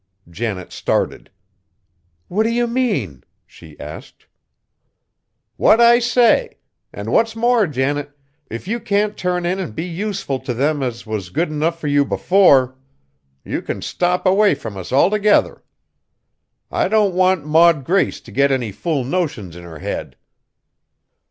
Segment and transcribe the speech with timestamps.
[0.27, 1.29] Janet started.
[2.27, 4.25] "What do you mean?" she asked.
[5.57, 6.57] "What I say.
[6.91, 8.17] An' what's more, Janet,
[8.49, 11.85] if you can't turn in an' be useful t' them as was good enough fur
[11.85, 12.75] you before,
[13.45, 15.61] you can stop away from us altogether.
[16.71, 20.15] I don't want Maud Grace t' get any fool notions in her head."